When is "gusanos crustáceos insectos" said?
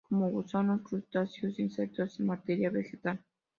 0.31-2.19